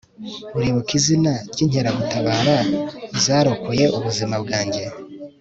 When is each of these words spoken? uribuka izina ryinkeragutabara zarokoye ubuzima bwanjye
uribuka 0.57 0.91
izina 0.99 1.33
ryinkeragutabara 1.51 2.57
zarokoye 3.23 3.85
ubuzima 3.97 4.35
bwanjye 4.43 4.83